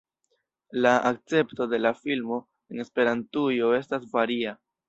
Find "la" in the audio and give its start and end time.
0.85-0.93, 1.83-1.93